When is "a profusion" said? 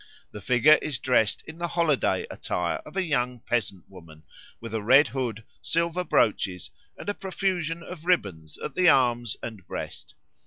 7.07-7.83